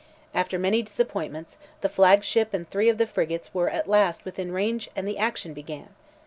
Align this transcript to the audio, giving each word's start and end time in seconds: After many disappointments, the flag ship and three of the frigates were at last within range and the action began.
After 0.33 0.57
many 0.57 0.81
disappointments, 0.81 1.57
the 1.81 1.87
flag 1.87 2.23
ship 2.23 2.55
and 2.55 2.67
three 2.67 2.89
of 2.89 2.97
the 2.97 3.05
frigates 3.05 3.53
were 3.53 3.69
at 3.69 3.87
last 3.87 4.25
within 4.25 4.51
range 4.51 4.89
and 4.95 5.07
the 5.07 5.19
action 5.19 5.53
began. 5.53 5.89